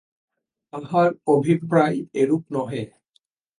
[0.73, 2.83] তাঁহার অভিপ্রায় এরূপ নহে।